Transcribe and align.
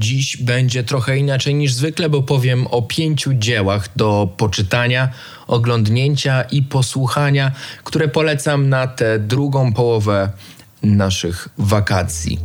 Dziś 0.00 0.36
będzie 0.36 0.84
trochę 0.84 1.18
inaczej 1.18 1.54
niż 1.54 1.72
zwykle, 1.72 2.08
bo 2.08 2.22
powiem 2.22 2.66
o 2.66 2.82
pięciu 2.82 3.34
dziełach 3.34 3.88
do 3.96 4.28
poczytania, 4.36 5.08
oglądnięcia 5.46 6.42
i 6.42 6.62
posłuchania, 6.62 7.52
które 7.84 8.08
polecam 8.08 8.68
na 8.68 8.86
tę 8.86 9.18
drugą 9.18 9.72
połowę 9.72 10.30
naszych 10.82 11.48
wakacji. 11.58 12.38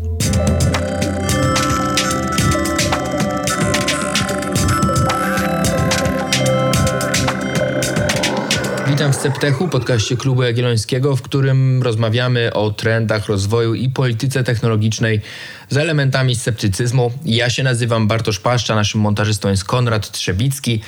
Witam 9.06 9.20
w 9.20 9.24
Septechu, 9.24 9.68
podcaście 9.68 10.18
Klubu 10.18 10.44
Jagiellońskiego, 10.44 11.16
w 11.16 11.22
którym 11.22 11.84
rozmawiamy 11.84 12.54
o 12.54 12.72
trendach 12.72 13.28
rozwoju 13.28 13.74
i 13.74 13.90
polityce 13.90 14.44
technologicznej 14.44 15.22
z 15.70 15.78
elementami 15.78 16.36
sceptycyzmu. 16.36 17.12
Ja 17.26 17.50
się 17.50 17.64
nazywam 17.64 18.08
Bartosz 18.08 18.40
Paszcza, 18.40 18.76
naszym 18.76 19.02
montażystą 19.02 19.49
jest 19.49 19.63
Konrad 19.63 20.12
Trzebicki, 20.12 20.82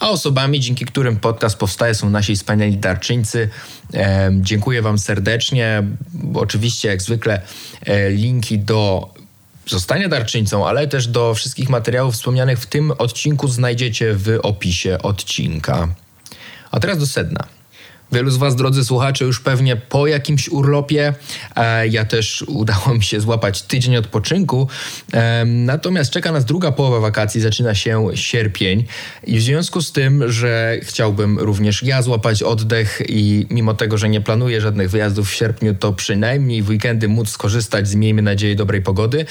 a 0.00 0.10
osobami, 0.10 0.60
dzięki 0.60 0.84
którym 0.84 1.16
podcast 1.16 1.56
powstaje, 1.56 1.94
są 1.94 2.10
nasi 2.10 2.36
wspaniali 2.36 2.76
darczyńcy. 2.76 3.48
E, 3.94 4.30
dziękuję 4.40 4.82
Wam 4.82 4.98
serdecznie. 4.98 5.82
Oczywiście, 6.34 6.88
jak 6.88 7.02
zwykle, 7.02 7.42
e, 7.86 8.10
linki 8.10 8.58
do 8.58 9.08
zostania 9.66 10.08
darczyńcą, 10.08 10.68
ale 10.68 10.88
też 10.88 11.06
do 11.06 11.34
wszystkich 11.34 11.68
materiałów 11.68 12.14
wspomnianych 12.14 12.58
w 12.58 12.66
tym 12.66 12.90
odcinku 12.90 13.48
znajdziecie 13.48 14.14
w 14.14 14.38
opisie 14.42 14.98
odcinka. 15.02 15.88
A 16.70 16.80
teraz 16.80 16.98
do 16.98 17.06
sedna. 17.06 17.59
Wielu 18.12 18.30
z 18.30 18.36
Was, 18.36 18.56
drodzy 18.56 18.84
słuchacze, 18.84 19.24
już 19.24 19.40
pewnie 19.40 19.76
po 19.76 20.06
jakimś 20.06 20.48
urlopie. 20.48 21.14
E, 21.56 21.88
ja 21.88 22.04
też 22.04 22.44
udało 22.48 22.94
mi 22.94 23.02
się 23.02 23.20
złapać 23.20 23.62
tydzień 23.62 23.96
odpoczynku. 23.96 24.68
E, 25.12 25.44
natomiast 25.44 26.10
czeka 26.10 26.32
nas 26.32 26.44
druga 26.44 26.72
połowa 26.72 27.00
wakacji, 27.00 27.40
zaczyna 27.40 27.74
się 27.74 28.06
sierpień. 28.14 28.84
I 29.24 29.38
w 29.38 29.42
związku 29.42 29.82
z 29.82 29.92
tym, 29.92 30.32
że 30.32 30.78
chciałbym 30.82 31.38
również 31.38 31.82
ja 31.82 32.02
złapać 32.02 32.42
oddech 32.42 33.02
i 33.08 33.46
mimo 33.50 33.74
tego, 33.74 33.98
że 33.98 34.08
nie 34.08 34.20
planuję 34.20 34.60
żadnych 34.60 34.90
wyjazdów 34.90 35.30
w 35.30 35.34
sierpniu, 35.34 35.74
to 35.74 35.92
przynajmniej 35.92 36.62
w 36.62 36.68
weekendy 36.68 37.08
móc 37.08 37.28
skorzystać 37.28 37.88
z, 37.88 37.94
miejmy 37.94 38.22
nadzieję, 38.22 38.56
dobrej 38.56 38.82
pogody 38.82 39.26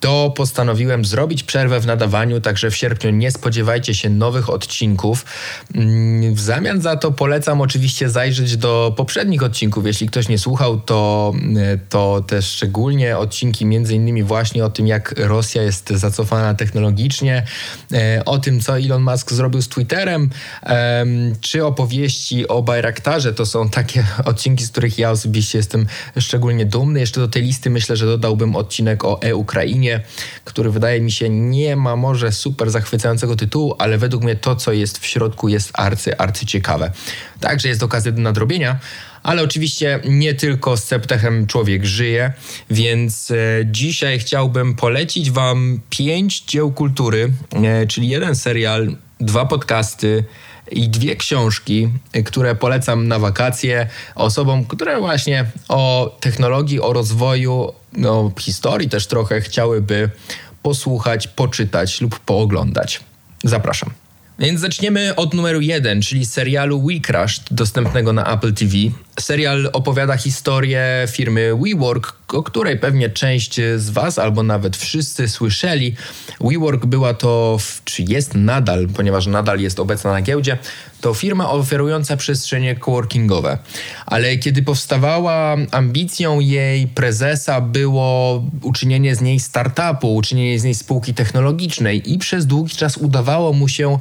to 0.00 0.32
postanowiłem 0.36 1.04
zrobić 1.04 1.42
przerwę 1.42 1.80
w 1.80 1.86
nadawaniu, 1.86 2.40
także 2.40 2.70
w 2.70 2.76
sierpniu 2.76 3.10
nie 3.10 3.30
spodziewajcie 3.30 3.94
się 3.94 4.10
nowych 4.10 4.50
odcinków. 4.50 5.24
Mm, 5.74 6.34
w 6.34 6.40
zamian 6.40 6.80
za 6.80 6.96
to 6.96 7.12
polecam 7.12 7.60
oczywiście 7.60 8.10
zajrzeć 8.10 8.56
do 8.56 8.94
poprzednich 8.96 9.42
odcinków. 9.42 9.86
Jeśli 9.86 10.08
ktoś 10.08 10.28
nie 10.28 10.38
słuchał, 10.38 10.80
to, 10.80 11.32
e, 11.56 11.78
to 11.88 12.24
też 12.26 12.46
szczególnie 12.46 13.18
odcinki 13.18 13.66
między 13.66 13.94
innymi 13.94 14.22
właśnie 14.22 14.64
o 14.64 14.70
tym, 14.70 14.86
jak 14.86 15.14
Rosja 15.18 15.62
jest 15.62 15.90
zacofana 15.90 16.54
technologicznie, 16.54 17.46
e, 17.92 18.22
o 18.24 18.38
tym, 18.38 18.60
co 18.60 18.78
Elon 18.78 19.02
Musk 19.02 19.32
zrobił 19.32 19.62
z 19.62 19.68
Twitterem, 19.68 20.30
czy 21.40 21.64
opowieści 21.64 22.48
o 22.48 22.62
Bayraktarze. 22.62 23.34
To 23.34 23.46
są 23.46 23.68
takie 23.68 24.04
odcinki, 24.24 24.64
z 24.64 24.70
których 24.70 24.98
ja 24.98 25.10
osobiście 25.10 25.58
jestem 25.58 25.86
szczególnie 26.18 26.66
dumny. 26.66 27.00
Jeszcze 27.00 27.20
do 27.20 27.28
tej 27.28 27.42
listy 27.42 27.70
myślę, 27.70 27.96
że 27.96 28.06
dodałbym 28.06 28.56
odcinek 28.56 29.04
o 29.04 29.22
e-Ukrainie, 29.22 29.89
który 30.44 30.70
wydaje 30.70 31.00
mi 31.00 31.12
się 31.12 31.28
nie 31.28 31.76
ma 31.76 31.96
może 31.96 32.32
super 32.32 32.70
zachwycającego 32.70 33.36
tytułu, 33.36 33.74
ale 33.78 33.98
według 33.98 34.24
mnie 34.24 34.36
to, 34.36 34.56
co 34.56 34.72
jest 34.72 34.98
w 34.98 35.06
środku 35.06 35.48
jest 35.48 35.70
arcy, 35.74 36.18
arcy 36.18 36.46
ciekawe. 36.46 36.92
Także 37.40 37.68
jest 37.68 37.82
okazja 37.82 38.12
do 38.12 38.20
nadrobienia. 38.22 38.78
Ale 39.22 39.42
oczywiście 39.42 40.00
nie 40.04 40.34
tylko 40.34 40.76
z 40.76 40.84
Septechem 40.84 41.46
człowiek 41.46 41.84
żyje, 41.84 42.32
więc 42.70 43.30
e, 43.30 43.36
dzisiaj 43.64 44.18
chciałbym 44.18 44.74
polecić 44.74 45.30
Wam 45.30 45.80
pięć 45.90 46.40
dzieł 46.40 46.72
kultury, 46.72 47.32
e, 47.52 47.86
czyli 47.86 48.08
jeden 48.08 48.36
serial, 48.36 48.96
dwa 49.20 49.46
podcasty, 49.46 50.24
i 50.70 50.88
dwie 50.88 51.16
książki, 51.16 51.88
które 52.24 52.54
polecam 52.54 53.08
na 53.08 53.18
wakacje 53.18 53.86
osobom, 54.14 54.64
które 54.64 55.00
właśnie 55.00 55.46
o 55.68 56.16
technologii, 56.20 56.80
o 56.80 56.92
rozwoju, 56.92 57.72
no, 57.92 58.32
historii 58.40 58.88
też 58.88 59.06
trochę 59.06 59.40
chciałyby 59.40 60.10
posłuchać, 60.62 61.28
poczytać 61.28 62.00
lub 62.00 62.18
pooglądać. 62.18 63.00
Zapraszam. 63.44 63.90
Więc 64.38 64.60
zaczniemy 64.60 65.16
od 65.16 65.34
numeru 65.34 65.60
jeden, 65.60 66.02
czyli 66.02 66.26
serialu 66.26 66.82
We 66.82 67.00
Crashed, 67.00 67.42
dostępnego 67.50 68.12
na 68.12 68.34
Apple 68.34 68.54
TV. 68.54 68.72
Serial 69.20 69.70
opowiada 69.72 70.16
historię 70.16 70.84
firmy 71.08 71.52
WeWork, 71.64 72.16
o 72.28 72.42
której 72.42 72.78
pewnie 72.78 73.10
część 73.10 73.60
z 73.76 73.90
Was, 73.90 74.18
albo 74.18 74.42
nawet 74.42 74.76
wszyscy 74.76 75.28
słyszeli. 75.28 75.94
WeWork 76.40 76.86
była 76.86 77.14
to, 77.14 77.58
czy 77.84 78.02
jest 78.02 78.34
nadal, 78.34 78.88
ponieważ 78.96 79.26
nadal 79.26 79.60
jest 79.60 79.80
obecna 79.80 80.12
na 80.12 80.22
giełdzie, 80.22 80.58
to 81.00 81.14
firma 81.14 81.50
oferująca 81.50 82.16
przestrzenie 82.16 82.76
coworkingowe. 82.76 83.58
Ale 84.06 84.36
kiedy 84.36 84.62
powstawała, 84.62 85.56
ambicją 85.70 86.40
jej 86.40 86.86
prezesa 86.86 87.60
było 87.60 88.42
uczynienie 88.62 89.14
z 89.14 89.20
niej 89.20 89.40
startupu, 89.40 90.14
uczynienie 90.14 90.58
z 90.58 90.64
niej 90.64 90.74
spółki 90.74 91.14
technologicznej 91.14 92.12
i 92.12 92.18
przez 92.18 92.46
długi 92.46 92.76
czas 92.76 92.96
udawało 92.96 93.52
mu 93.52 93.68
się 93.68 93.98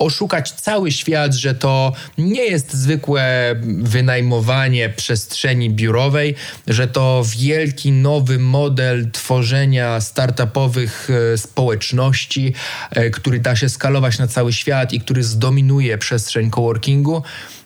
oszukać 0.00 0.52
cały 0.52 0.92
świat, 0.92 1.34
że 1.34 1.54
to 1.54 1.92
nie 2.18 2.44
jest 2.44 2.72
zwykłe 2.72 3.54
wynajmowanie 3.82 4.88
przestrzeni 4.88 5.70
biurowej, 5.70 6.34
że 6.66 6.88
to 6.88 7.22
wielki 7.38 7.92
nowy 7.92 8.38
model 8.38 9.10
tworzenia 9.10 10.00
startupowych 10.00 11.08
e, 11.32 11.38
społeczności, 11.38 12.54
e, 12.90 13.10
który 13.10 13.40
da 13.40 13.56
się 13.56 13.68
skalować 13.68 14.18
na 14.18 14.26
cały 14.26 14.52
świat 14.52 14.92
i 14.92 15.00
który 15.00 15.22
zdominuje 15.22 15.98
przestrzeń 15.98 16.50
coworkingu 16.50 17.22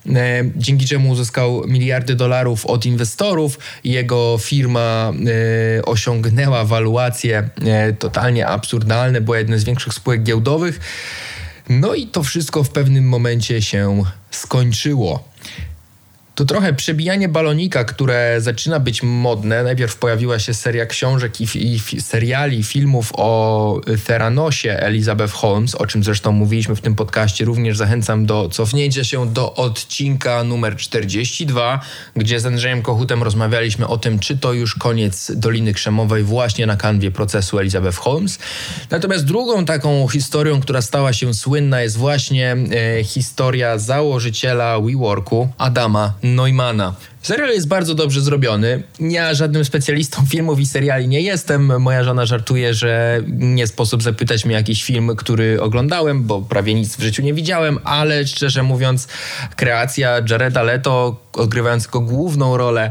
e, 0.07 0.45
dzięki 0.57 0.87
czemu 0.87 1.11
uzyskał 1.11 1.63
miliardy 1.67 2.15
dolarów 2.15 2.67
od 2.67 2.87
inwestorów. 2.87 3.59
Jego 3.85 4.39
firma 4.41 5.13
osiągnęła 5.85 6.65
waluacje 6.65 7.49
totalnie 7.99 8.47
absurdalne, 8.47 9.21
była 9.21 9.39
jedną 9.39 9.59
z 9.59 9.65
większych 9.65 9.95
spółek 9.95 10.23
giełdowych. 10.23 10.81
No 11.69 11.95
i 11.95 12.07
to 12.07 12.23
wszystko 12.23 12.65
w 12.65 12.71
pewnym 12.71 13.09
momencie 13.09 13.63
się 13.63 14.03
skończyło. 14.31 15.34
To 16.35 16.45
trochę 16.45 16.73
przebijanie 16.73 17.29
balonika, 17.29 17.85
które 17.85 18.37
zaczyna 18.39 18.81
być 18.81 19.03
modne. 19.03 19.63
Najpierw 19.63 19.97
pojawiła 19.97 20.39
się 20.39 20.55
seria 20.55 20.87
książek 20.87 21.41
i, 21.41 21.45
i 21.55 21.81
seriali, 22.01 22.65
filmów 22.65 23.13
o 23.17 23.81
Theranosie 24.07 24.71
Elizabeth 24.71 25.33
Holmes, 25.33 25.75
o 25.75 25.87
czym 25.87 26.05
zresztą 26.05 26.33
mówiliśmy 26.33 26.77
w 26.77 26.81
tym 26.81 26.95
podcaście. 26.95 27.45
Również 27.45 27.77
zachęcam 27.77 28.27
do 28.27 28.49
cofnięcia 28.49 29.05
się 29.05 29.33
do 29.33 29.55
odcinka 29.55 30.45
numer 30.45 30.77
42, 30.77 31.81
gdzie 32.17 32.41
z 32.41 32.47
Andrzejem 32.47 32.83
Kochutem 32.83 33.23
rozmawialiśmy 33.23 33.87
o 33.87 33.99
tym, 33.99 34.19
czy 34.19 34.39
to 34.39 34.53
już 34.53 34.75
koniec 34.75 35.33
Doliny 35.35 35.75
Krzemowej 35.75 36.23
właśnie 36.23 36.67
na 36.67 36.77
kanwie 36.77 37.11
procesu 37.11 37.59
Elizabeth 37.59 37.99
Holmes. 37.99 38.39
Natomiast 38.91 39.25
drugą 39.25 39.65
taką 39.65 40.09
historią, 40.09 40.61
która 40.61 40.83
stała 40.83 41.13
się 41.13 41.35
słynna 41.35 41.83
jest 41.83 41.97
właśnie 41.97 42.57
e, 42.99 43.05
historia 43.05 43.79
założyciela 43.79 44.81
WeWorku, 44.81 45.49
Adama 45.59 46.15
Neumana. 46.25 46.95
Serial 47.23 47.49
jest 47.49 47.69
bardzo 47.69 47.95
dobrze 47.95 48.21
zrobiony. 48.21 48.83
Ja 49.01 49.35
żadnym 49.35 49.65
specjalistą 49.65 50.27
filmów 50.33 50.61
i 50.61 50.67
seriali 50.67 51.09
nie 51.09 51.21
jestem. 51.21 51.83
Moja 51.83 52.05
żona 52.05 52.27
żartuje, 52.27 52.75
że 52.75 53.23
nie 53.29 53.67
sposób 53.67 54.03
zapytać 54.03 54.45
mnie 54.45 54.55
jakiś 54.55 54.85
film, 54.85 55.17
który 55.17 55.61
oglądałem, 55.61 56.25
bo 56.25 56.43
prawie 56.43 56.75
nic 56.75 56.97
w 56.97 57.03
życiu 57.03 57.23
nie 57.23 57.35
widziałem, 57.35 57.79
ale 57.85 58.27
szczerze 58.27 58.63
mówiąc, 58.63 59.09
kreacja 59.57 60.21
Jareda 60.31 60.63
Leto, 60.63 61.17
odgrywającego 61.33 62.01
główną 62.01 62.57
rolę 62.57 62.91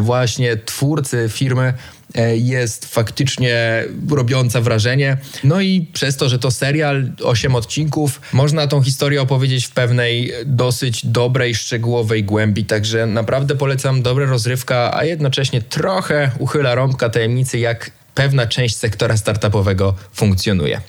właśnie 0.00 0.56
twórcy 0.56 1.28
firmy, 1.28 1.74
E, 2.14 2.36
jest 2.36 2.86
faktycznie 2.86 3.84
robiąca 4.10 4.60
wrażenie. 4.60 5.16
No 5.44 5.60
i 5.60 5.86
przez 5.92 6.16
to, 6.16 6.28
że 6.28 6.38
to 6.38 6.50
serial, 6.50 7.12
8 7.24 7.54
odcinków, 7.54 8.20
można 8.32 8.66
tą 8.66 8.82
historię 8.82 9.22
opowiedzieć 9.22 9.66
w 9.66 9.70
pewnej 9.70 10.32
dosyć 10.46 11.06
dobrej, 11.06 11.54
szczegółowej 11.54 12.24
głębi. 12.24 12.64
Także 12.64 13.06
naprawdę 13.06 13.56
polecam 13.56 14.02
dobre 14.02 14.26
rozrywka, 14.26 14.96
a 14.96 15.04
jednocześnie 15.04 15.62
trochę 15.62 16.30
uchyla 16.38 16.74
rąbka 16.74 17.08
tajemnicy, 17.08 17.58
jak 17.58 17.90
pewna 18.14 18.46
część 18.46 18.76
sektora 18.76 19.16
startupowego 19.16 19.94
funkcjonuje. 20.12 20.80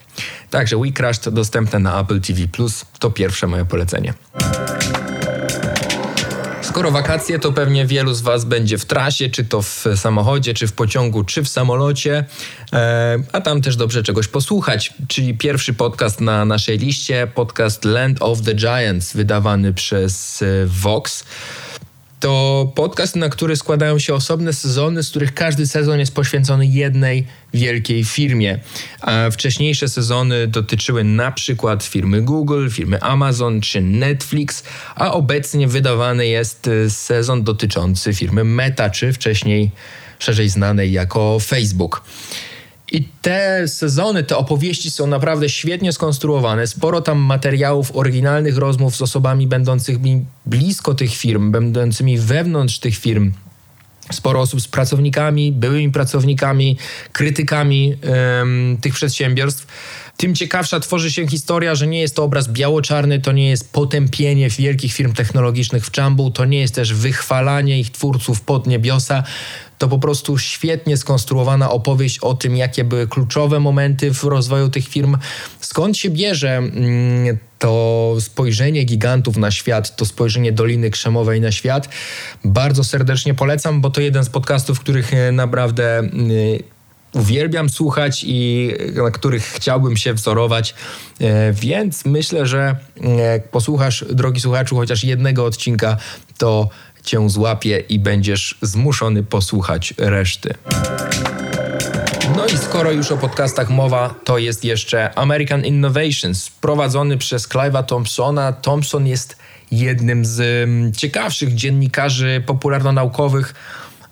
Także 0.49 0.77
We 0.77 0.91
Crashed 0.91 1.29
dostępne 1.33 1.79
na 1.79 2.01
Apple 2.01 2.21
TV+, 2.21 2.41
to 2.99 3.11
pierwsze 3.11 3.47
moje 3.47 3.65
polecenie. 3.65 4.13
Skoro 6.71 6.91
wakacje, 6.91 7.39
to 7.39 7.51
pewnie 7.51 7.85
wielu 7.85 8.13
z 8.13 8.21
Was 8.21 8.45
będzie 8.45 8.77
w 8.77 8.85
trasie, 8.85 9.29
czy 9.29 9.45
to 9.45 9.61
w 9.61 9.85
samochodzie, 9.95 10.53
czy 10.53 10.67
w 10.67 10.73
pociągu, 10.73 11.23
czy 11.23 11.43
w 11.43 11.49
samolocie, 11.49 12.25
e, 12.73 13.17
a 13.31 13.41
tam 13.41 13.61
też 13.61 13.75
dobrze 13.75 14.03
czegoś 14.03 14.27
posłuchać. 14.27 14.93
Czyli 15.07 15.37
pierwszy 15.37 15.73
podcast 15.73 16.21
na 16.21 16.45
naszej 16.45 16.77
liście, 16.77 17.27
podcast 17.35 17.85
Land 17.85 18.17
of 18.21 18.41
the 18.41 18.55
Giants, 18.55 19.13
wydawany 19.13 19.73
przez 19.73 20.41
e, 20.41 20.45
Vox. 20.65 21.23
To 22.21 22.71
podcast, 22.75 23.15
na 23.15 23.29
który 23.29 23.55
składają 23.55 23.99
się 23.99 24.13
osobne 24.13 24.53
sezony, 24.53 25.03
z 25.03 25.09
których 25.09 25.33
każdy 25.33 25.67
sezon 25.67 25.99
jest 25.99 26.15
poświęcony 26.15 26.67
jednej 26.67 27.27
wielkiej 27.53 28.03
firmie. 28.03 28.59
A 29.01 29.29
wcześniejsze 29.31 29.89
sezony 29.89 30.47
dotyczyły 30.47 31.03
na 31.03 31.31
przykład 31.31 31.83
firmy 31.83 32.21
Google, 32.21 32.69
firmy 32.69 33.01
Amazon 33.01 33.61
czy 33.61 33.81
Netflix, 33.81 34.63
a 34.95 35.13
obecnie 35.13 35.67
wydawany 35.67 36.27
jest 36.27 36.67
y, 36.67 36.89
sezon 36.89 37.43
dotyczący 37.43 38.13
firmy 38.13 38.43
Meta, 38.43 38.89
czy 38.89 39.13
wcześniej 39.13 39.71
szerzej 40.19 40.49
znanej 40.49 40.91
jako 40.91 41.39
Facebook. 41.39 42.03
I 42.91 43.03
te 43.21 43.67
sezony, 43.67 44.23
te 44.23 44.37
opowieści 44.37 44.91
są 44.91 45.07
naprawdę 45.07 45.49
świetnie 45.49 45.93
skonstruowane. 45.93 46.67
Sporo 46.67 47.01
tam 47.01 47.19
materiałów, 47.19 47.95
oryginalnych 47.95 48.57
rozmów 48.57 48.95
z 48.95 49.01
osobami 49.01 49.47
będącymi 49.47 50.25
blisko 50.45 50.93
tych 50.93 51.15
firm, 51.15 51.51
będącymi 51.51 52.17
wewnątrz 52.17 52.79
tych 52.79 52.97
firm. 52.97 53.31
Sporo 54.11 54.39
osób 54.39 54.61
z 54.61 54.67
pracownikami, 54.67 55.51
byłymi 55.51 55.91
pracownikami, 55.91 56.77
krytykami 57.11 57.95
ym, 58.41 58.77
tych 58.81 58.93
przedsiębiorstw. 58.93 59.67
Tym 60.17 60.35
ciekawsza 60.35 60.79
tworzy 60.79 61.11
się 61.11 61.27
historia, 61.27 61.75
że 61.75 61.87
nie 61.87 62.01
jest 62.01 62.15
to 62.15 62.23
obraz 62.23 62.47
biało-czarny, 62.47 63.19
to 63.19 63.31
nie 63.31 63.49
jest 63.49 63.73
potępienie 63.73 64.49
wielkich 64.49 64.93
firm 64.93 65.13
technologicznych 65.13 65.85
w 65.85 65.91
czambu, 65.91 66.31
to 66.31 66.45
nie 66.45 66.59
jest 66.59 66.75
też 66.75 66.93
wychwalanie 66.93 67.79
ich 67.79 67.91
twórców 67.91 68.41
pod 68.41 68.67
niebiosa 68.67 69.23
to 69.81 69.87
po 69.87 69.99
prostu 69.99 70.37
świetnie 70.37 70.97
skonstruowana 70.97 71.71
opowieść 71.71 72.19
o 72.19 72.33
tym, 72.33 72.55
jakie 72.55 72.83
były 72.83 73.07
kluczowe 73.07 73.59
momenty 73.59 74.13
w 74.13 74.23
rozwoju 74.23 74.69
tych 74.69 74.87
firm, 74.87 75.17
skąd 75.59 75.97
się 75.97 76.09
bierze 76.09 76.57
mm, 76.57 77.37
to 77.59 78.15
spojrzenie 78.19 78.83
gigantów 78.83 79.37
na 79.37 79.51
świat, 79.51 79.95
to 79.95 80.05
spojrzenie 80.05 80.51
Doliny 80.51 80.89
Krzemowej 80.89 81.41
na 81.41 81.51
świat. 81.51 81.89
Bardzo 82.45 82.83
serdecznie 82.83 83.33
polecam, 83.33 83.81
bo 83.81 83.89
to 83.89 84.01
jeden 84.01 84.23
z 84.23 84.29
podcastów, 84.29 84.79
których 84.79 85.13
e, 85.13 85.31
naprawdę 85.31 85.97
mm, 85.97 86.29
uwielbiam 87.13 87.69
słuchać 87.69 88.23
i 88.27 88.71
na 88.95 89.11
których 89.11 89.43
chciałbym 89.43 89.97
się 89.97 90.13
wzorować, 90.13 90.75
e, 91.19 91.53
więc 91.53 92.05
myślę, 92.05 92.45
że 92.45 92.75
jak 93.33 93.49
posłuchasz, 93.49 94.05
drogi 94.09 94.41
słuchaczu, 94.41 94.75
chociaż 94.75 95.03
jednego 95.03 95.45
odcinka, 95.45 95.97
to 96.37 96.69
cię 97.03 97.29
złapie 97.29 97.83
i 97.89 97.99
będziesz 97.99 98.57
zmuszony 98.61 99.23
posłuchać 99.23 99.93
reszty. 99.97 100.53
No 102.35 102.45
i 102.45 102.57
skoro 102.57 102.91
już 102.91 103.11
o 103.11 103.17
podcastach 103.17 103.69
mowa, 103.69 104.15
to 104.23 104.37
jest 104.37 104.63
jeszcze 104.65 105.17
American 105.17 105.65
Innovations, 105.65 106.49
prowadzony 106.49 107.17
przez 107.17 107.49
Clive'a 107.49 107.83
Thompsona. 107.83 108.53
Thompson 108.53 109.07
jest 109.07 109.37
jednym 109.71 110.25
z 110.25 110.39
mm, 110.39 110.93
ciekawszych 110.93 111.55
dziennikarzy 111.55 112.43
popularno-naukowych, 112.45 113.53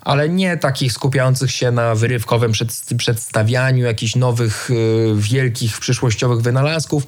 ale 0.00 0.28
nie 0.28 0.56
takich 0.56 0.92
skupiających 0.92 1.50
się 1.50 1.70
na 1.70 1.94
wyrywkowym 1.94 2.52
przedstawianiu 2.96 3.84
jakichś 3.84 4.16
nowych, 4.16 4.70
y, 4.70 5.14
wielkich, 5.14 5.78
przyszłościowych 5.78 6.40
wynalazków, 6.40 7.06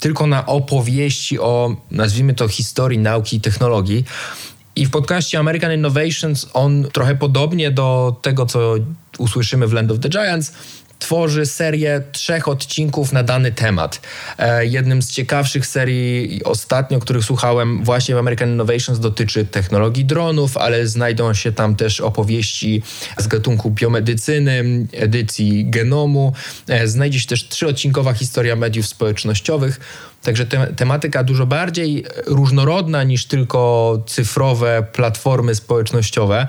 tylko 0.00 0.26
na 0.26 0.46
opowieści 0.46 1.38
o, 1.38 1.76
nazwijmy 1.90 2.34
to, 2.34 2.48
historii 2.48 2.98
nauki 2.98 3.36
i 3.36 3.40
technologii. 3.40 4.04
I 4.76 4.86
w 4.86 4.90
podcaście 4.90 5.38
American 5.38 5.72
Innovations 5.72 6.50
on 6.52 6.88
trochę 6.92 7.14
podobnie 7.14 7.70
do 7.70 8.16
tego, 8.22 8.46
co 8.46 8.74
usłyszymy 9.18 9.66
w 9.66 9.72
Land 9.72 9.90
of 9.90 9.98
the 9.98 10.08
Giants, 10.08 10.52
tworzy 11.02 11.46
serię 11.46 12.02
trzech 12.12 12.48
odcinków 12.48 13.12
na 13.12 13.22
dany 13.22 13.52
temat. 13.52 14.00
E, 14.38 14.66
jednym 14.66 15.02
z 15.02 15.10
ciekawszych 15.10 15.66
serii 15.66 16.44
ostatnio, 16.44 17.00
których 17.00 17.24
słuchałem 17.24 17.84
właśnie 17.84 18.14
w 18.14 18.18
American 18.18 18.48
Innovations 18.48 19.00
dotyczy 19.00 19.44
technologii 19.44 20.04
dronów, 20.04 20.56
ale 20.56 20.86
znajdą 20.86 21.34
się 21.34 21.52
tam 21.52 21.76
też 21.76 22.00
opowieści 22.00 22.82
z 23.18 23.26
gatunku 23.26 23.70
biomedycyny, 23.70 24.86
edycji 24.92 25.70
genomu. 25.70 26.32
E, 26.68 26.88
znajdzie 26.88 27.20
się 27.20 27.26
też 27.26 27.48
trzyodcinkowa 27.48 28.12
historia 28.12 28.56
mediów 28.56 28.86
społecznościowych 28.86 29.80
Także 30.22 30.46
te, 30.46 30.66
tematyka 30.66 31.24
dużo 31.24 31.46
bardziej 31.46 32.04
różnorodna 32.26 33.02
niż 33.02 33.26
tylko 33.26 34.02
cyfrowe 34.06 34.86
platformy 34.92 35.54
społecznościowe, 35.54 36.46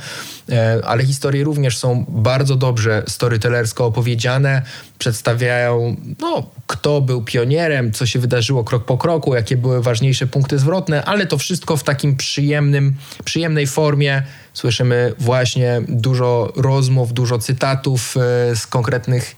ale 0.83 1.05
historie 1.05 1.43
również 1.43 1.77
są 1.77 2.05
bardzo 2.09 2.55
dobrze 2.55 3.03
storytellersko 3.07 3.85
opowiedziane, 3.85 4.61
przedstawiają, 4.99 5.95
no, 6.19 6.49
kto 6.67 7.01
był 7.01 7.21
pionierem, 7.21 7.91
co 7.91 8.05
się 8.05 8.19
wydarzyło 8.19 8.63
krok 8.63 8.85
po 8.85 8.97
kroku, 8.97 9.35
jakie 9.35 9.57
były 9.57 9.81
ważniejsze 9.81 10.27
punkty 10.27 10.59
zwrotne, 10.59 11.05
ale 11.05 11.25
to 11.27 11.37
wszystko 11.37 11.77
w 11.77 11.83
takim 11.83 12.17
przyjemnym, 12.17 12.95
przyjemnej 13.25 13.67
formie. 13.67 14.23
Słyszymy 14.53 15.13
właśnie 15.19 15.81
dużo 15.89 16.53
rozmów, 16.55 17.13
dużo 17.13 17.39
cytatów 17.39 18.15
e, 18.17 18.55
z 18.55 18.67
konkretnych 18.67 19.35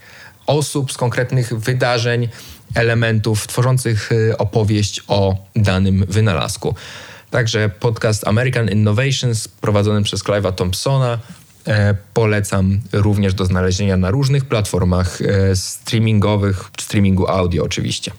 osób, 0.47 0.91
z 0.91 0.97
konkretnych 0.97 1.59
wydarzeń 1.59 2.29
elementów 2.75 3.47
tworzących 3.47 4.11
y, 4.11 4.37
opowieść 4.37 5.01
o 5.07 5.35
danym 5.55 6.05
wynalazku. 6.09 6.75
Także 7.31 7.69
podcast 7.80 8.27
American 8.27 8.69
Innovations 8.69 9.48
prowadzony 9.48 10.04
przez 10.04 10.24
Clive'a 10.24 10.51
Thompsona 10.51 11.19
e, 11.68 11.95
polecam 12.13 12.81
również 12.94 13.33
do 13.33 13.45
znalezienia 13.45 13.98
na 13.98 14.12
różnych 14.12 14.45
platformach 14.45 15.22
e, 15.22 15.56
streamingowych, 15.56 16.72
streamingu 16.80 17.27
audio 17.27 17.63
oczywiście. 17.63 18.12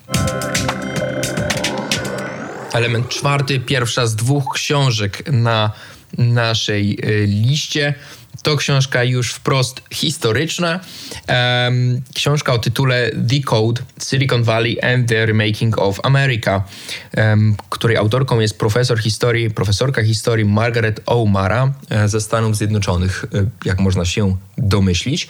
Element 2.73 3.09
czwarty, 3.09 3.59
pierwsza 3.59 4.07
z 4.07 4.15
dwóch 4.15 4.53
książek 4.53 5.31
na 5.31 5.71
naszej 6.17 6.99
e, 7.03 7.25
liście 7.25 7.93
to 8.41 8.57
książka 8.57 9.03
już 9.03 9.33
wprost 9.33 9.81
historyczna. 9.93 10.79
Um, 11.29 12.01
książka 12.15 12.53
o 12.53 12.59
tytule 12.59 13.11
The 13.29 13.39
Code 13.45 13.81
Silicon 13.99 14.43
Valley 14.43 14.81
and 14.81 15.09
the 15.09 15.25
Remaking 15.25 15.77
of 15.77 15.99
America, 16.03 16.63
um, 17.17 17.55
której 17.69 17.97
autorką 17.97 18.39
jest 18.39 18.59
profesor 18.59 18.99
historii, 18.99 19.49
profesorka 19.49 20.03
historii 20.03 20.45
Margaret 20.45 21.05
O'Mara 21.05 21.71
e, 21.89 22.07
ze 22.07 22.21
Stanów 22.21 22.57
Zjednoczonych, 22.57 23.25
e, 23.33 23.45
jak 23.65 23.79
można 23.79 24.05
się 24.05 24.37
domyślić. 24.57 25.27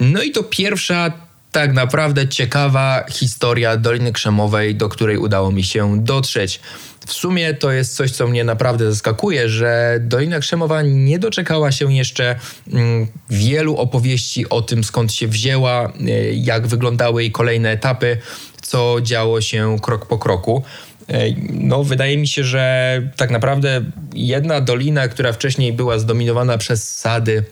No 0.00 0.22
i 0.22 0.30
to 0.30 0.42
pierwsza 0.42 1.12
tak 1.52 1.72
naprawdę 1.72 2.28
ciekawa 2.28 3.04
historia 3.10 3.76
Doliny 3.76 4.12
Krzemowej, 4.12 4.74
do 4.74 4.88
której 4.88 5.18
udało 5.18 5.52
mi 5.52 5.64
się 5.64 6.04
dotrzeć. 6.04 6.60
W 7.06 7.12
sumie 7.12 7.54
to 7.54 7.72
jest 7.72 7.96
coś, 7.96 8.10
co 8.10 8.26
mnie 8.26 8.44
naprawdę 8.44 8.92
zaskakuje, 8.92 9.48
że 9.48 9.98
Dolina 10.00 10.38
Krzemowa 10.38 10.82
nie 10.82 11.18
doczekała 11.18 11.72
się 11.72 11.94
jeszcze 11.94 12.36
mm, 12.72 13.06
wielu 13.30 13.76
opowieści 13.76 14.48
o 14.48 14.62
tym, 14.62 14.84
skąd 14.84 15.12
się 15.12 15.28
wzięła, 15.28 15.86
e, 15.86 16.32
jak 16.32 16.66
wyglądały 16.66 17.22
jej 17.22 17.32
kolejne 17.32 17.70
etapy, 17.70 18.18
co 18.62 18.96
działo 19.02 19.40
się 19.40 19.76
krok 19.82 20.06
po 20.06 20.18
kroku. 20.18 20.62
E, 21.08 21.24
no, 21.50 21.84
wydaje 21.84 22.18
mi 22.18 22.28
się, 22.28 22.44
że 22.44 23.02
tak 23.16 23.30
naprawdę 23.30 23.84
jedna 24.14 24.60
dolina, 24.60 25.08
która 25.08 25.32
wcześniej 25.32 25.72
była 25.72 25.98
zdominowana 25.98 26.58
przez 26.58 26.98
sady, 26.98 27.44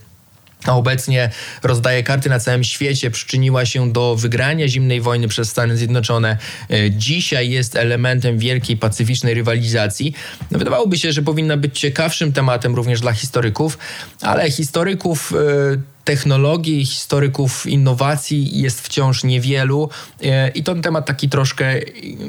a 0.67 0.76
obecnie 0.76 1.31
rozdaje 1.62 2.02
karty 2.02 2.29
na 2.29 2.40
całym 2.40 2.64
świecie, 2.64 3.11
przyczyniła 3.11 3.67
się 3.67 3.93
do 3.93 4.17
wygrania 4.17 4.69
zimnej 4.69 5.00
wojny 5.00 5.29
przez 5.29 5.50
Stany 5.50 5.76
Zjednoczone. 5.76 6.37
E, 6.71 6.90
dzisiaj 6.90 7.50
jest 7.50 7.76
elementem 7.76 8.38
wielkiej 8.38 8.76
pacyficznej 8.76 9.35
rywalizacji. 9.35 10.14
No, 10.50 10.59
wydawałoby 10.59 10.99
się, 10.99 11.12
że 11.12 11.23
powinna 11.23 11.57
być 11.57 11.81
ciekawszym 11.81 12.33
tematem 12.33 12.75
również 12.75 13.00
dla 13.00 13.12
historyków, 13.12 13.79
ale 14.23 14.50
historyków 14.50 15.33
e, 15.33 16.00
technologii, 16.11 16.87
historyków 16.87 17.67
innowacji 17.67 18.61
jest 18.61 18.81
wciąż 18.81 19.25
niewielu 19.25 19.90
e, 20.23 20.49
i 20.49 20.62
ten 20.62 20.83
temat 20.83 21.07
taki 21.07 21.29
troszkę, 21.29 21.75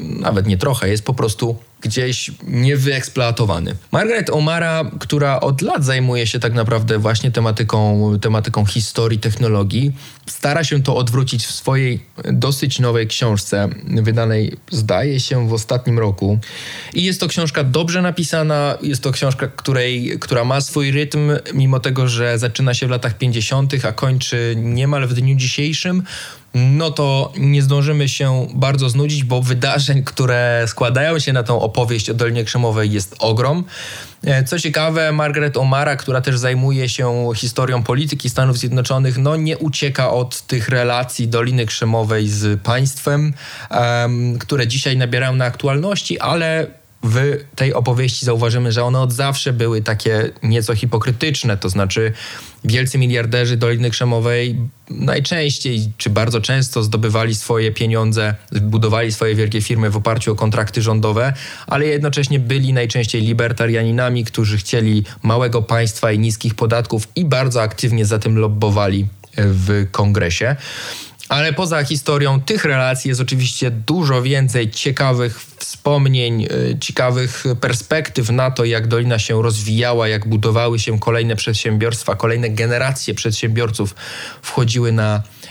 nawet 0.00 0.46
nie 0.46 0.58
trochę, 0.58 0.88
jest 0.88 1.04
po 1.04 1.14
prostu 1.14 1.56
gdzieś 1.82 2.30
niewyeksploatowany. 2.46 3.74
Margaret 3.92 4.30
O'Mara, 4.30 4.90
która 4.98 5.40
od 5.40 5.62
lat 5.62 5.84
zajmuje 5.84 6.26
się 6.26 6.38
tak 6.38 6.54
naprawdę 6.54 6.98
właśnie 6.98 7.30
tematyką, 7.30 8.10
tematyką 8.20 8.66
historii, 8.66 9.18
technologii, 9.18 9.92
stara 10.26 10.64
się 10.64 10.82
to 10.82 10.96
odwrócić 10.96 11.46
w 11.46 11.52
swojej 11.52 12.00
dosyć 12.24 12.78
nowej 12.78 13.06
książce, 13.06 13.68
wydanej 13.84 14.56
zdaje 14.70 15.20
się 15.20 15.48
w 15.48 15.52
ostatnim 15.52 15.98
roku. 15.98 16.38
I 16.94 17.04
jest 17.04 17.20
to 17.20 17.28
książka 17.28 17.64
dobrze 17.64 18.02
napisana, 18.02 18.78
jest 18.82 19.02
to 19.02 19.12
książka, 19.12 19.48
której, 19.48 20.16
która 20.20 20.44
ma 20.44 20.60
swój 20.60 20.90
rytm, 20.90 21.30
mimo 21.54 21.80
tego, 21.80 22.08
że 22.08 22.38
zaczyna 22.38 22.74
się 22.74 22.86
w 22.86 22.90
latach 22.90 23.18
50., 23.18 23.71
a 23.84 23.92
kończy 23.92 24.54
niemal 24.56 25.06
w 25.06 25.14
dniu 25.14 25.34
dzisiejszym 25.34 26.02
no 26.54 26.90
to 26.90 27.32
nie 27.36 27.62
zdążymy 27.62 28.08
się 28.08 28.46
bardzo 28.54 28.88
znudzić, 28.88 29.24
bo 29.24 29.42
wydarzeń, 29.42 30.02
które 30.04 30.64
składają 30.66 31.18
się 31.18 31.32
na 31.32 31.42
tą 31.42 31.60
opowieść 31.60 32.10
o 32.10 32.14
Dolinie 32.14 32.44
Krzemowej 32.44 32.92
jest 32.92 33.16
ogrom. 33.18 33.64
E, 34.24 34.44
co 34.44 34.58
ciekawe, 34.58 35.12
Margaret 35.12 35.54
O'Mara, 35.54 35.96
która 35.96 36.20
też 36.20 36.38
zajmuje 36.38 36.88
się 36.88 37.30
historią 37.36 37.82
polityki 37.82 38.30
Stanów 38.30 38.58
Zjednoczonych, 38.58 39.18
no 39.18 39.36
nie 39.36 39.58
ucieka 39.58 40.10
od 40.10 40.42
tych 40.42 40.68
relacji 40.68 41.28
Doliny 41.28 41.66
Krzemowej 41.66 42.28
z 42.28 42.62
państwem, 42.62 43.34
um, 43.70 44.38
które 44.38 44.66
dzisiaj 44.66 44.96
nabierają 44.96 45.36
na 45.36 45.44
aktualności, 45.44 46.20
ale 46.20 46.66
w 47.02 47.44
tej 47.54 47.74
opowieści 47.74 48.26
zauważymy, 48.26 48.72
że 48.72 48.84
one 48.84 49.00
od 49.00 49.12
zawsze 49.12 49.52
były 49.52 49.82
takie 49.82 50.30
nieco 50.42 50.74
hipokrytyczne, 50.74 51.56
to 51.56 51.68
znaczy 51.68 52.12
wielcy 52.64 52.98
miliarderzy 52.98 53.56
Doliny 53.56 53.90
Krzemowej 53.90 54.56
najczęściej, 54.90 55.92
czy 55.96 56.10
bardzo 56.10 56.40
często 56.40 56.82
zdobywali 56.82 57.34
swoje 57.34 57.72
pieniądze, 57.72 58.34
budowali 58.62 59.12
swoje 59.12 59.34
wielkie 59.34 59.60
firmy 59.60 59.90
w 59.90 59.96
oparciu 59.96 60.32
o 60.32 60.34
kontrakty 60.34 60.82
rządowe, 60.82 61.32
ale 61.66 61.86
jednocześnie 61.86 62.38
byli 62.38 62.72
najczęściej 62.72 63.22
libertarianinami, 63.22 64.24
którzy 64.24 64.58
chcieli 64.58 65.04
małego 65.22 65.62
państwa 65.62 66.12
i 66.12 66.18
niskich 66.18 66.54
podatków 66.54 67.08
i 67.16 67.24
bardzo 67.24 67.62
aktywnie 67.62 68.06
za 68.06 68.18
tym 68.18 68.38
lobbowali 68.38 69.06
w 69.36 69.86
kongresie. 69.90 70.56
Ale 71.32 71.52
poza 71.52 71.84
historią 71.84 72.40
tych 72.40 72.64
relacji 72.64 73.08
jest 73.08 73.20
oczywiście 73.20 73.70
dużo 73.70 74.22
więcej 74.22 74.70
ciekawych 74.70 75.40
wspomnień, 75.56 76.42
y, 76.44 76.76
ciekawych 76.80 77.44
perspektyw 77.60 78.30
na 78.30 78.50
to, 78.50 78.64
jak 78.64 78.86
Dolina 78.86 79.18
się 79.18 79.42
rozwijała, 79.42 80.08
jak 80.08 80.26
budowały 80.26 80.78
się 80.78 80.98
kolejne 80.98 81.36
przedsiębiorstwa, 81.36 82.16
kolejne 82.16 82.50
generacje 82.50 83.14
przedsiębiorców 83.14 83.94
wchodziły 84.42 84.92
na, 84.92 85.16
e, 85.16 85.41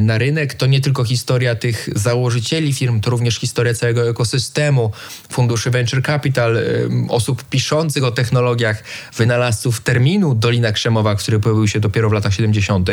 na 0.00 0.18
rynek. 0.18 0.54
To 0.54 0.66
nie 0.66 0.80
tylko 0.80 1.04
historia 1.04 1.54
tych 1.54 1.88
założycieli 1.96 2.72
firm, 2.72 3.00
to 3.00 3.10
również 3.10 3.36
historia 3.36 3.74
całego 3.74 4.08
ekosystemu, 4.08 4.90
funduszy 5.30 5.70
Venture 5.70 6.02
Capital, 6.02 6.56
y, 6.56 6.88
osób 7.08 7.44
piszących 7.44 8.04
o 8.04 8.10
technologiach, 8.10 8.82
wynalazców 9.16 9.80
terminu 9.80 10.34
Dolina 10.34 10.72
Krzemowa, 10.72 11.14
który 11.14 11.40
pojawił 11.40 11.68
się 11.68 11.80
dopiero 11.80 12.10
w 12.10 12.12
latach 12.12 12.34
70. 12.34 12.88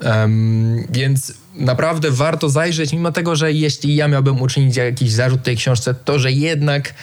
Um, 0.00 0.86
więc 0.90 1.32
naprawdę 1.54 2.10
warto 2.10 2.48
zajrzeć, 2.48 2.92
mimo 2.92 3.12
tego, 3.12 3.36
że 3.36 3.52
jeśli 3.52 3.96
ja 3.96 4.08
miałbym 4.08 4.42
uczynić 4.42 4.76
jakiś 4.76 5.10
zarzut 5.10 5.42
tej 5.42 5.56
książce, 5.56 5.94
to 5.94 6.18
że 6.18 6.32
jednak 6.32 6.94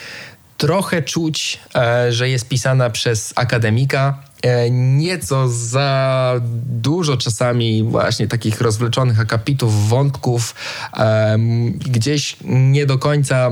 trochę 0.58 1.02
czuć, 1.02 1.60
e, 1.76 2.12
że 2.12 2.30
jest 2.30 2.48
pisana 2.48 2.90
przez 2.90 3.34
akademika, 3.36 4.24
E, 4.46 4.72
nieco 4.72 5.50
za 5.50 6.42
dużo 6.66 7.18
czasami 7.18 7.84
właśnie 7.84 8.28
takich 8.28 8.62
rozwleczonych 8.62 9.20
akapitów, 9.20 9.90
wątków, 9.90 10.56
gdzieś 11.78 12.38
nie 12.46 12.86
do 12.86 12.98
końca 12.98 13.52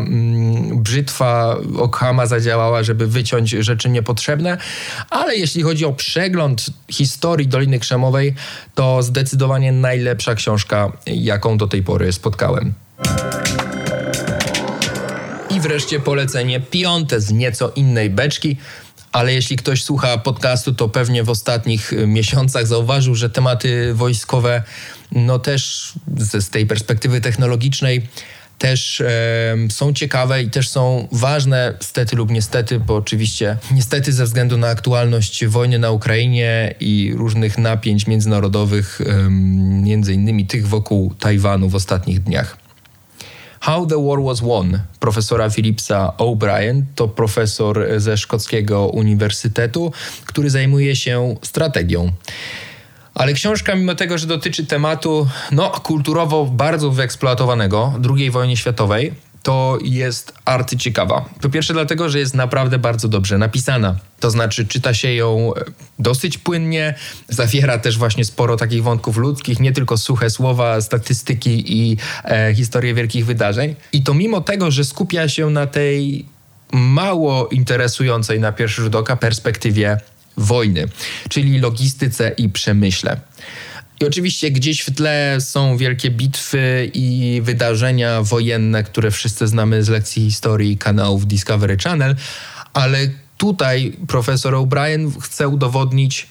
brzytwa 0.73 1.57
Okhama 1.77 2.25
zadziałała, 2.25 2.83
żeby 2.83 3.07
wyciąć 3.07 3.49
rzeczy 3.49 3.89
niepotrzebne, 3.89 4.57
ale 5.09 5.35
jeśli 5.35 5.63
chodzi 5.63 5.85
o 5.85 5.93
przegląd 5.93 6.65
historii 6.91 7.47
Doliny 7.47 7.79
Krzemowej, 7.79 8.35
to 8.75 9.03
zdecydowanie 9.03 9.71
najlepsza 9.71 10.35
książka, 10.35 10.91
jaką 11.05 11.57
do 11.57 11.67
tej 11.67 11.83
pory 11.83 12.13
spotkałem. 12.13 12.73
I 15.53 15.59
wreszcie 15.59 15.99
polecenie 15.99 16.59
piąte 16.59 17.21
z 17.21 17.31
nieco 17.31 17.69
innej 17.75 18.09
beczki, 18.09 18.57
ale 19.11 19.33
jeśli 19.33 19.57
ktoś 19.57 19.83
słucha 19.83 20.17
podcastu, 20.17 20.73
to 20.73 20.89
pewnie 20.89 21.23
w 21.23 21.29
ostatnich 21.29 21.93
y, 21.93 22.07
miesiącach 22.07 22.67
zauważył, 22.67 23.15
że 23.15 23.29
tematy 23.29 23.93
wojskowe, 23.93 24.63
no 25.11 25.39
też 25.39 25.93
z, 26.17 26.45
z 26.45 26.49
tej 26.49 26.65
perspektywy 26.65 27.21
technologicznej, 27.21 28.07
też 28.57 29.01
e, 29.01 29.07
są 29.69 29.93
ciekawe 29.93 30.43
i 30.43 30.49
też 30.49 30.69
są 30.69 31.07
ważne, 31.11 31.73
stety 31.79 32.15
lub 32.15 32.31
niestety, 32.31 32.79
bo 32.79 32.95
oczywiście 32.95 33.57
niestety 33.71 34.13
ze 34.13 34.25
względu 34.25 34.57
na 34.57 34.67
aktualność 34.67 35.45
wojny 35.45 35.79
na 35.79 35.91
Ukrainie 35.91 36.75
i 36.79 37.13
różnych 37.15 37.57
napięć 37.57 38.07
międzynarodowych, 38.07 39.01
e, 39.01 39.29
między 39.83 40.13
innymi 40.13 40.47
tych 40.47 40.67
wokół 40.67 41.13
Tajwanu 41.19 41.69
w 41.69 41.75
ostatnich 41.75 42.23
dniach. 42.23 42.62
How 43.63 43.85
the 43.85 43.95
War 43.97 44.23
Was 44.23 44.41
Won 44.41 44.79
profesora 44.99 45.49
Philipsa 45.49 46.13
O'Brien. 46.17 46.83
To 46.95 47.07
profesor 47.07 47.85
ze 47.97 48.17
szkockiego 48.17 48.87
uniwersytetu, 48.87 49.91
który 50.25 50.49
zajmuje 50.49 50.95
się 50.95 51.35
strategią. 51.41 52.11
Ale 53.13 53.33
książka, 53.33 53.75
mimo 53.75 53.95
tego, 53.95 54.17
że 54.17 54.27
dotyczy 54.27 54.65
tematu 54.65 55.27
no, 55.51 55.69
kulturowo 55.69 56.45
bardzo 56.45 56.91
wyeksploatowanego 56.91 57.93
II 58.17 58.31
wojny 58.31 58.57
światowej, 58.57 59.13
to 59.43 59.77
jest 59.81 60.33
arcyciekawa. 60.45 61.29
Po 61.41 61.49
pierwsze 61.49 61.73
dlatego, 61.73 62.09
że 62.09 62.19
jest 62.19 62.33
naprawdę 62.35 62.79
bardzo 62.79 63.07
dobrze 63.07 63.37
napisana. 63.37 63.95
To 64.19 64.31
znaczy 64.31 64.67
czyta 64.67 64.93
się 64.93 65.13
ją 65.13 65.53
e, 65.55 65.63
dosyć 65.99 66.37
płynnie, 66.37 66.95
zawiera 67.29 67.77
też 67.77 67.97
właśnie 67.97 68.25
sporo 68.25 68.57
takich 68.57 68.83
wątków 68.83 69.17
ludzkich, 69.17 69.59
nie 69.59 69.71
tylko 69.71 69.97
suche 69.97 70.29
słowa, 70.29 70.81
statystyki 70.81 71.81
i 71.81 71.97
e, 72.25 72.53
historie 72.55 72.93
wielkich 72.93 73.25
wydarzeń. 73.25 73.75
I 73.93 74.03
to 74.03 74.13
mimo 74.13 74.41
tego, 74.41 74.71
że 74.71 74.85
skupia 74.85 75.29
się 75.29 75.49
na 75.49 75.67
tej 75.67 76.25
mało 76.71 77.47
interesującej 77.47 78.39
na 78.39 78.51
pierwszy 78.51 78.81
rzut 78.81 78.95
oka 78.95 79.15
perspektywie 79.15 79.97
wojny, 80.37 80.87
czyli 81.29 81.59
logistyce 81.59 82.31
i 82.37 82.49
przemyśle. 82.49 83.19
I 83.99 84.05
oczywiście 84.05 84.51
gdzieś 84.51 84.81
w 84.81 84.95
tle 84.95 85.37
są 85.39 85.77
wielkie 85.77 86.11
bitwy 86.11 86.91
i 86.93 87.41
wydarzenia 87.43 88.23
wojenne, 88.23 88.83
które 88.83 89.11
wszyscy 89.11 89.47
znamy 89.47 89.83
z 89.83 89.89
lekcji 89.89 90.25
historii 90.25 90.77
kanałów 90.77 91.27
Discovery 91.27 91.77
Channel, 91.77 92.15
ale 92.73 93.09
tutaj 93.37 93.97
profesor 94.07 94.53
O'Brien 94.53 95.21
chce 95.21 95.47
udowodnić 95.47 96.27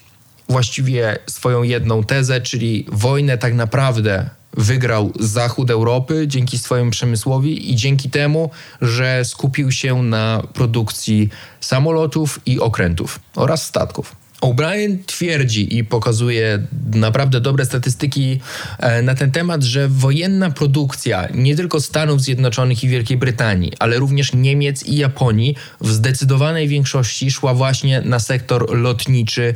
właściwie 0.49 1.19
swoją 1.27 1.63
jedną 1.63 2.05
tezę, 2.05 2.41
czyli 2.41 2.87
wojnę 2.93 3.39
tak 3.39 3.55
naprawdę 3.55 4.31
wygrał 4.57 5.13
zachód 5.21 5.71
Europy 5.71 6.25
dzięki 6.29 6.59
swojemu 6.59 6.91
przemysłowi 6.91 7.73
i 7.73 7.77
dzięki 7.77 8.11
temu, 8.11 8.51
że 8.81 9.25
skupił 9.25 9.73
się 9.73 10.03
na 10.03 10.43
produkcji 10.55 11.29
samolotów 11.61 12.41
i 12.47 12.61
okrętów 12.61 13.21
oraz 13.37 13.67
statków. 13.67 14.22
O'Brien 14.43 14.99
twierdzi 15.07 15.77
i 15.79 15.85
pokazuje 15.85 16.59
naprawdę 16.95 17.41
dobre 17.41 17.65
statystyki 17.65 18.41
e, 18.79 19.03
na 19.03 19.15
ten 19.15 19.31
temat, 19.31 19.63
że 19.63 19.89
wojenna 19.89 20.51
produkcja 20.51 21.29
nie 21.35 21.57
tylko 21.57 21.81
Stanów 21.81 22.21
Zjednoczonych 22.23 22.85
i 22.85 22.89
Wielkiej 22.89 23.17
Brytanii, 23.17 23.73
ale 23.79 23.99
również 23.99 24.33
Niemiec 24.33 24.87
i 24.87 24.97
Japonii 24.97 25.57
w 25.81 25.91
zdecydowanej 25.91 26.69
większości 26.69 27.31
szła 27.31 27.55
właśnie 27.55 28.01
na 28.01 28.19
sektor 28.19 28.77
lotniczy, 28.77 29.55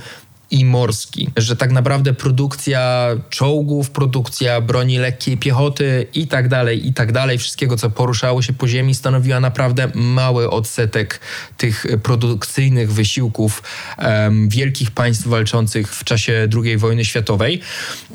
i 0.50 0.64
morski, 0.64 1.30
że 1.36 1.56
tak 1.56 1.72
naprawdę 1.72 2.14
produkcja 2.14 3.08
czołgów, 3.30 3.90
produkcja 3.90 4.60
broni 4.60 4.98
lekkiej 4.98 5.36
piechoty 5.36 6.06
i 6.14 6.26
tak 6.26 6.48
dalej, 6.48 6.88
i 6.88 6.94
tak 6.94 7.12
dalej, 7.12 7.38
wszystkiego 7.38 7.76
co 7.76 7.90
poruszało 7.90 8.42
się 8.42 8.52
po 8.52 8.68
ziemi 8.68 8.94
stanowiła 8.94 9.40
naprawdę 9.40 9.88
mały 9.94 10.50
odsetek 10.50 11.20
tych 11.56 11.86
produkcyjnych 12.02 12.92
wysiłków 12.92 13.62
um, 13.98 14.48
wielkich 14.48 14.90
państw 14.90 15.26
walczących 15.26 15.94
w 15.94 16.04
czasie 16.04 16.48
II 16.64 16.76
wojny 16.76 17.04
światowej. 17.04 17.60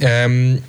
Um, 0.01 0.61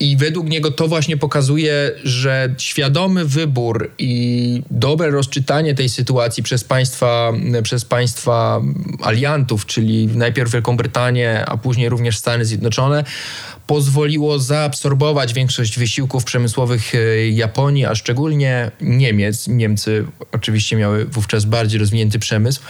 i 0.00 0.16
według 0.16 0.48
niego 0.48 0.70
to 0.70 0.88
właśnie 0.88 1.16
pokazuje, 1.16 1.90
że 2.04 2.54
świadomy 2.58 3.24
wybór 3.24 3.90
i 3.98 4.62
dobre 4.70 5.10
rozczytanie 5.10 5.74
tej 5.74 5.88
sytuacji 5.88 6.42
przez 6.42 6.64
państwa, 6.64 7.32
przez 7.62 7.84
państwa 7.84 8.62
aliantów, 9.02 9.66
czyli 9.66 10.06
najpierw 10.06 10.52
Wielką 10.52 10.76
Brytanię, 10.76 11.44
a 11.46 11.56
później 11.56 11.88
również 11.88 12.18
Stany 12.18 12.44
Zjednoczone, 12.44 13.04
pozwoliło 13.70 14.38
zaabsorbować 14.38 15.32
większość 15.32 15.78
wysiłków 15.78 16.24
przemysłowych 16.24 16.94
e, 16.94 17.28
Japonii, 17.28 17.86
a 17.86 17.94
szczególnie 17.94 18.70
Niemiec. 18.80 19.48
Niemcy 19.48 20.06
oczywiście 20.32 20.76
miały 20.76 21.04
wówczas 21.04 21.44
bardziej 21.44 21.80
rozwinięty 21.80 22.18
przemysł 22.18 22.60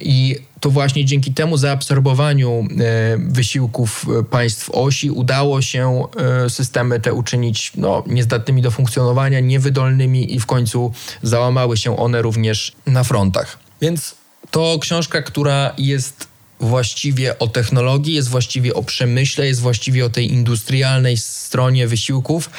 i 0.00 0.36
to 0.60 0.70
właśnie 0.70 1.04
dzięki 1.04 1.34
temu 1.34 1.56
zaabsorbowaniu 1.56 2.68
e, 2.80 3.16
wysiłków 3.18 4.06
e, 4.20 4.24
państw 4.24 4.70
osi 4.70 5.10
udało 5.10 5.62
się 5.62 6.04
systemy 6.48 7.00
te 7.00 7.12
uczynić 7.12 7.72
no, 7.76 8.04
niezdatnymi 8.06 8.62
do 8.62 8.70
funkcjonowania, 8.70 9.40
niewydolnymi 9.40 10.34
i 10.34 10.40
w 10.40 10.46
końcu 10.46 10.92
załamały 11.22 11.76
się 11.76 11.96
one 11.96 12.22
również 12.22 12.72
na 12.86 13.04
frontach. 13.04 13.58
Więc 13.80 14.14
to 14.50 14.78
książka, 14.80 15.22
która 15.22 15.74
jest 15.78 16.29
właściwie 16.60 17.38
o 17.38 17.48
technologii, 17.48 18.14
jest 18.14 18.28
właściwie 18.28 18.74
o 18.74 18.82
przemyśle, 18.82 19.46
jest 19.46 19.60
właściwie 19.60 20.04
o 20.04 20.10
tej 20.10 20.32
industrialnej 20.32 21.16
stronie 21.16 21.86
wysiłków, 21.86 22.50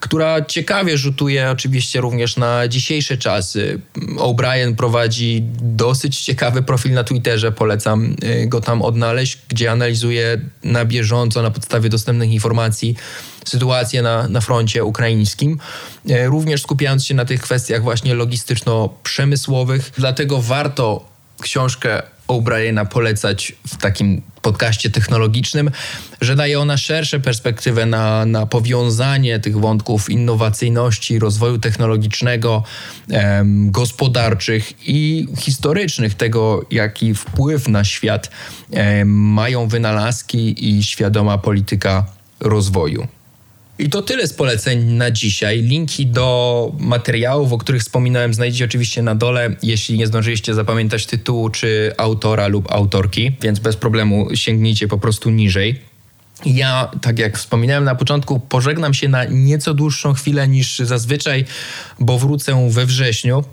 która 0.00 0.44
ciekawie 0.44 0.98
rzutuje 0.98 1.50
oczywiście 1.50 2.00
również 2.00 2.36
na 2.36 2.68
dzisiejsze 2.68 3.16
czasy. 3.16 3.80
O'Brien 4.16 4.74
prowadzi 4.74 5.42
dosyć 5.60 6.20
ciekawy 6.20 6.62
profil 6.62 6.92
na 6.92 7.04
Twitterze, 7.04 7.52
polecam 7.52 8.16
y, 8.24 8.46
go 8.46 8.60
tam 8.60 8.82
odnaleźć, 8.82 9.38
gdzie 9.48 9.70
analizuje 9.70 10.40
na 10.64 10.84
bieżąco, 10.84 11.42
na 11.42 11.50
podstawie 11.50 11.88
dostępnych 11.88 12.30
informacji 12.30 12.96
sytuację 13.44 14.02
na, 14.02 14.28
na 14.28 14.40
froncie 14.40 14.84
ukraińskim, 14.84 15.58
y, 16.10 16.26
również 16.26 16.62
skupiając 16.62 17.06
się 17.06 17.14
na 17.14 17.24
tych 17.24 17.40
kwestiach 17.40 17.82
właśnie 17.82 18.14
logistyczno-przemysłowych. 18.14 19.90
Dlatego 19.98 20.42
warto 20.42 21.04
książkę 21.40 22.02
O'Briena 22.30 22.86
polecać 22.86 23.52
w 23.66 23.76
takim 23.76 24.22
podcaście 24.42 24.90
technologicznym, 24.90 25.70
że 26.20 26.36
daje 26.36 26.60
ona 26.60 26.76
szersze 26.76 27.20
perspektywę 27.20 27.86
na, 27.86 28.26
na 28.26 28.46
powiązanie 28.46 29.40
tych 29.40 29.60
wątków 29.60 30.10
innowacyjności, 30.10 31.18
rozwoju 31.18 31.58
technologicznego, 31.58 32.62
em, 33.10 33.70
gospodarczych 33.70 34.88
i 34.88 35.26
historycznych, 35.38 36.14
tego 36.14 36.64
jaki 36.70 37.14
wpływ 37.14 37.68
na 37.68 37.84
świat 37.84 38.30
em, 38.72 39.08
mają 39.08 39.68
wynalazki 39.68 40.68
i 40.68 40.82
świadoma 40.82 41.38
polityka 41.38 42.06
rozwoju. 42.40 43.19
I 43.80 43.88
to 43.90 44.02
tyle 44.02 44.26
z 44.26 44.32
poleceń 44.32 44.84
na 44.84 45.10
dzisiaj. 45.10 45.62
Linki 45.62 46.06
do 46.06 46.72
materiałów, 46.78 47.52
o 47.52 47.58
których 47.58 47.82
wspominałem, 47.82 48.34
znajdziecie 48.34 48.64
oczywiście 48.64 49.02
na 49.02 49.14
dole, 49.14 49.56
jeśli 49.62 49.98
nie 49.98 50.06
zdążyliście 50.06 50.54
zapamiętać 50.54 51.06
tytułu 51.06 51.50
czy 51.50 51.92
autora 51.96 52.46
lub 52.48 52.72
autorki, 52.72 53.32
więc 53.42 53.58
bez 53.58 53.76
problemu 53.76 54.28
sięgnijcie 54.34 54.88
po 54.88 54.98
prostu 54.98 55.30
niżej. 55.30 55.80
Ja, 56.46 56.90
tak 57.02 57.18
jak 57.18 57.38
wspominałem 57.38 57.84
na 57.84 57.94
początku, 57.94 58.40
pożegnam 58.40 58.94
się 58.94 59.08
na 59.08 59.24
nieco 59.24 59.74
dłuższą 59.74 60.14
chwilę 60.14 60.48
niż 60.48 60.78
zazwyczaj, 60.78 61.44
bo 62.00 62.18
wrócę 62.18 62.70
we 62.70 62.86
wrześniu. 62.86 63.44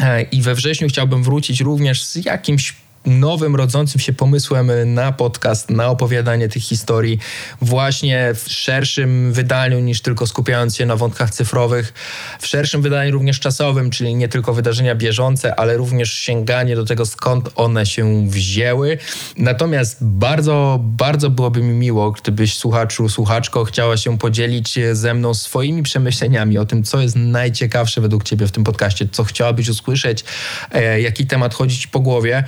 E, 0.00 0.22
I 0.22 0.42
we 0.42 0.54
wrześniu 0.54 0.88
chciałbym 0.88 1.22
wrócić 1.22 1.60
również 1.60 2.04
z 2.04 2.24
jakimś 2.24 2.74
nowym, 3.06 3.56
rodzącym 3.56 4.00
się 4.00 4.12
pomysłem 4.12 4.70
na 4.94 5.12
podcast, 5.12 5.70
na 5.70 5.88
opowiadanie 5.88 6.48
tych 6.48 6.62
historii 6.62 7.18
właśnie 7.60 8.34
w 8.34 8.52
szerszym 8.52 9.32
wydaniu 9.32 9.80
niż 9.80 10.02
tylko 10.02 10.26
skupiając 10.26 10.76
się 10.76 10.86
na 10.86 10.96
wątkach 10.96 11.30
cyfrowych, 11.30 11.92
w 12.40 12.46
szerszym 12.46 12.82
wydaniu 12.82 13.12
również 13.12 13.40
czasowym, 13.40 13.90
czyli 13.90 14.14
nie 14.14 14.28
tylko 14.28 14.54
wydarzenia 14.54 14.94
bieżące, 14.94 15.54
ale 15.54 15.76
również 15.76 16.12
sięganie 16.12 16.76
do 16.76 16.84
tego, 16.84 17.06
skąd 17.06 17.50
one 17.54 17.86
się 17.86 18.28
wzięły. 18.28 18.98
Natomiast 19.36 19.96
bardzo, 20.00 20.78
bardzo 20.82 21.30
byłoby 21.30 21.62
mi 21.62 21.74
miło, 21.74 22.10
gdybyś 22.12 22.54
słuchaczu, 22.54 23.08
słuchaczko 23.08 23.64
chciała 23.64 23.96
się 23.96 24.18
podzielić 24.18 24.78
ze 24.92 25.14
mną 25.14 25.34
swoimi 25.34 25.82
przemyśleniami 25.82 26.58
o 26.58 26.66
tym, 26.66 26.84
co 26.84 27.00
jest 27.00 27.16
najciekawsze 27.16 28.00
według 28.00 28.24
ciebie 28.24 28.46
w 28.46 28.52
tym 28.52 28.64
podcaście, 28.64 29.08
co 29.12 29.24
chciałabyś 29.24 29.68
usłyszeć, 29.68 30.24
e, 30.72 31.00
jaki 31.00 31.26
temat 31.26 31.54
chodzi 31.54 31.78
ci 31.78 31.88
po 31.88 32.00
głowie 32.00 32.44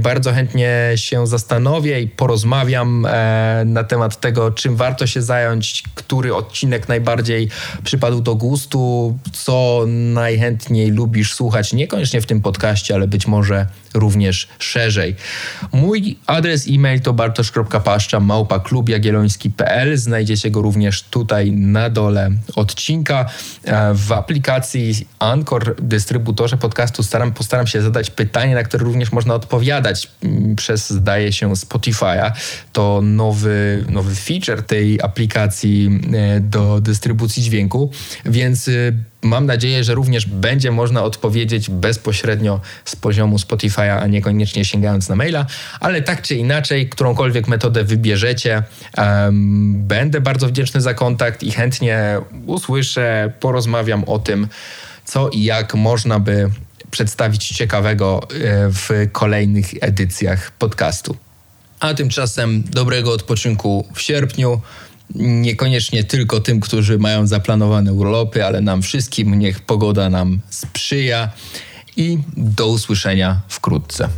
bardzo 0.00 0.32
chętnie 0.32 0.92
się 0.94 1.26
zastanowię 1.26 2.00
i 2.00 2.08
porozmawiam 2.08 3.06
e, 3.06 3.62
na 3.66 3.84
temat 3.84 4.20
tego, 4.20 4.50
czym 4.50 4.76
warto 4.76 5.06
się 5.06 5.22
zająć, 5.22 5.82
który 5.94 6.34
odcinek 6.34 6.88
najbardziej 6.88 7.48
przypadł 7.84 8.20
do 8.20 8.34
gustu, 8.34 9.18
co 9.32 9.84
najchętniej 10.14 10.90
lubisz 10.90 11.34
słuchać, 11.34 11.72
niekoniecznie 11.72 12.20
w 12.20 12.26
tym 12.26 12.40
podcaście, 12.42 12.94
ale 12.94 13.08
być 13.08 13.26
może 13.26 13.66
również 13.94 14.48
szerzej. 14.58 15.16
Mój 15.72 16.16
adres 16.26 16.66
e-mail 16.68 17.00
to 17.00 17.12
bartosz.paszcza 17.12 18.20
małpa 18.20 18.60
Znajdziecie 19.94 20.50
go 20.50 20.62
również 20.62 21.02
tutaj 21.02 21.52
na 21.52 21.90
dole 21.90 22.30
odcinka. 22.56 23.30
E, 23.64 23.94
w 23.94 24.12
aplikacji 24.12 25.08
Anchor, 25.18 25.76
dystrybutorze 25.82 26.56
podcastu 26.56 27.02
staram, 27.02 27.32
postaram 27.32 27.66
się 27.66 27.82
zadać 27.82 28.10
pytanie, 28.10 28.54
na 28.54 28.62
które 28.62 28.84
również 28.84 29.12
można 29.12 29.34
odpowiadać 29.34 30.10
mm, 30.22 30.56
przez, 30.56 30.90
zdaje 30.90 31.32
się, 31.32 31.52
Spotify'a. 31.52 32.32
To 32.72 33.00
nowy, 33.02 33.84
nowy 33.88 34.14
feature 34.14 34.62
tej 34.62 35.02
aplikacji 35.02 36.00
e, 36.12 36.40
do 36.40 36.80
dystrybucji 36.80 37.42
dźwięku, 37.42 37.90
więc 38.24 38.68
e, 38.68 38.72
Mam 39.22 39.46
nadzieję, 39.46 39.84
że 39.84 39.94
również 39.94 40.26
będzie 40.26 40.70
można 40.70 41.02
odpowiedzieć 41.02 41.70
bezpośrednio 41.70 42.60
z 42.84 42.96
poziomu 42.96 43.36
Spotify'a, 43.36 43.98
a 44.02 44.06
niekoniecznie 44.06 44.64
sięgając 44.64 45.08
na 45.08 45.16
maila, 45.16 45.46
ale 45.80 46.02
tak 46.02 46.22
czy 46.22 46.34
inaczej, 46.34 46.88
którąkolwiek 46.88 47.48
metodę 47.48 47.84
wybierzecie, 47.84 48.62
um, 48.96 49.86
będę 49.86 50.20
bardzo 50.20 50.48
wdzięczny 50.48 50.80
za 50.80 50.94
kontakt 50.94 51.42
i 51.42 51.50
chętnie 51.50 52.18
usłyszę, 52.46 53.32
porozmawiam 53.40 54.04
o 54.04 54.18
tym, 54.18 54.48
co 55.04 55.28
i 55.28 55.44
jak 55.44 55.74
można 55.74 56.20
by 56.20 56.50
przedstawić 56.90 57.48
ciekawego 57.48 58.20
e, 58.22 58.28
w 58.70 59.08
kolejnych 59.12 59.66
edycjach 59.80 60.50
podcastu. 60.50 61.16
A 61.80 61.94
tymczasem 61.94 62.62
dobrego 62.62 63.12
odpoczynku 63.12 63.86
w 63.94 64.00
sierpniu 64.00 64.60
niekoniecznie 65.14 66.04
tylko 66.04 66.40
tym, 66.40 66.60
którzy 66.60 66.98
mają 66.98 67.26
zaplanowane 67.26 67.92
urlopy, 67.92 68.44
ale 68.44 68.60
nam 68.60 68.82
wszystkim 68.82 69.38
niech 69.38 69.60
pogoda 69.60 70.10
nam 70.10 70.40
sprzyja 70.50 71.30
i 71.96 72.18
do 72.36 72.66
usłyszenia 72.66 73.40
wkrótce. 73.48 74.08